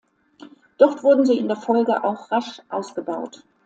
Dort 0.79 1.03
wurden 1.03 1.27
sie 1.27 1.37
in 1.37 1.47
der 1.47 1.57
Folge 1.57 2.03
auch 2.03 2.31
rasch 2.31 2.59
ausgebaut. 2.69 3.43